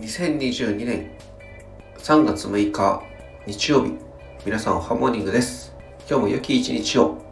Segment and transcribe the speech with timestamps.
[0.00, 1.10] 2022年
[1.98, 3.02] 3月6日
[3.46, 3.94] 日曜日。
[4.46, 5.74] 皆さんハモーニングです。
[6.08, 7.27] 今日も良き一日を。